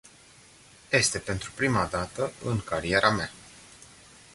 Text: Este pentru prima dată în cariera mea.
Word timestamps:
Este 0.89 1.19
pentru 1.19 1.51
prima 1.51 1.85
dată 1.85 2.31
în 2.43 2.59
cariera 2.59 3.09
mea. 3.09 3.31